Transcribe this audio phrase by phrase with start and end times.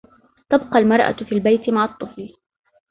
[0.49, 2.35] تبقى المرأة في البيت مع الطفل.